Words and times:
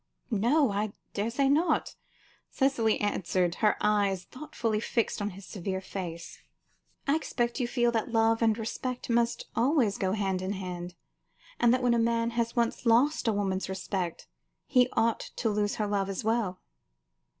"No, 0.33 0.71
I 0.71 0.93
daresay 1.13 1.47
not," 1.47 1.95
Cicely 2.49 2.99
answered, 2.99 3.53
her 3.61 3.77
eyes 3.81 4.23
thoughtfully 4.23 4.79
fixed 4.79 5.21
on 5.21 5.29
his 5.29 5.45
severe 5.45 5.79
face. 5.79 6.39
"I 7.07 7.15
expect 7.15 7.59
you 7.59 7.67
feel 7.67 7.91
that 7.91 8.11
love 8.11 8.41
and 8.41 8.57
respect 8.57 9.11
must 9.11 9.45
always 9.55 9.99
go 9.99 10.13
hand 10.13 10.41
in 10.41 10.53
hand, 10.53 10.95
and 11.59 11.71
that 11.71 11.83
when 11.83 11.93
a 11.93 11.99
man 11.99 12.31
has 12.31 12.55
once 12.55 12.87
lost 12.87 13.27
a 13.27 13.31
woman's 13.31 13.69
respect, 13.69 14.27
he 14.65 14.89
ought 14.93 15.19
to 15.35 15.51
lose 15.51 15.75
her 15.75 15.85
love 15.85 16.09
as 16.09 16.23
well." 16.23 16.61